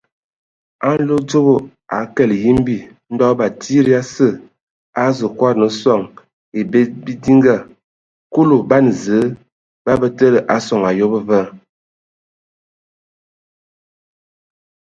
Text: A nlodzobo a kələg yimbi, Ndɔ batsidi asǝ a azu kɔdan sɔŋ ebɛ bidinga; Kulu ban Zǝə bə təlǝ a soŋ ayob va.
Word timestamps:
A 0.89 0.89
nlodzobo 0.99 1.55
a 1.95 1.97
kələg 2.15 2.41
yimbi, 2.45 2.77
Ndɔ 3.13 3.27
batsidi 3.39 3.91
asǝ 4.01 4.27
a 4.37 4.39
azu 5.09 5.27
kɔdan 5.39 5.71
sɔŋ 5.81 6.01
ebɛ 6.59 6.79
bidinga; 7.03 7.55
Kulu 8.33 8.57
ban 8.69 8.85
Zǝə 9.03 9.91
bə 10.01 10.07
təlǝ 10.17 10.39
a 10.55 10.57
soŋ 10.67 10.81
ayob 10.91 11.13
va. 11.29 11.41